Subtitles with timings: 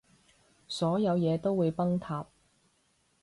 [0.67, 2.25] 所有嘢都會崩塌